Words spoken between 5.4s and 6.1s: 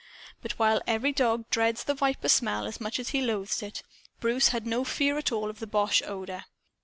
of the boche